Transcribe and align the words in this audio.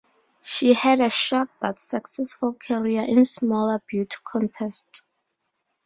She 0.43 0.73
had 0.73 0.99
a 0.99 1.11
short 1.11 1.49
but 1.59 1.79
successful 1.79 2.55
career 2.67 3.03
in 3.03 3.23
smaller 3.23 3.79
beauty 3.87 4.17
contests. 4.23 5.05